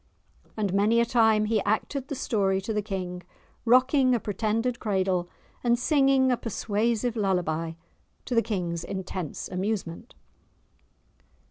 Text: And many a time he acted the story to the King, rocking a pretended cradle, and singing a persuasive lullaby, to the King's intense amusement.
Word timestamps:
And 0.57 0.73
many 0.73 0.99
a 0.99 1.05
time 1.05 1.45
he 1.45 1.61
acted 1.61 2.07
the 2.07 2.15
story 2.15 2.59
to 2.61 2.73
the 2.73 2.81
King, 2.81 3.21
rocking 3.65 4.15
a 4.15 4.19
pretended 4.19 4.79
cradle, 4.79 5.29
and 5.63 5.77
singing 5.77 6.31
a 6.31 6.37
persuasive 6.37 7.15
lullaby, 7.15 7.73
to 8.25 8.33
the 8.33 8.41
King's 8.41 8.83
intense 8.83 9.47
amusement. 9.47 10.15